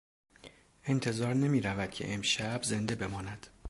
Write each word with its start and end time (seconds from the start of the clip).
انتظار 0.83 1.33
نمیرود 1.33 1.91
که 1.91 2.13
امشب 2.13 2.59
زنده 2.63 2.95
بماند. 2.95 3.47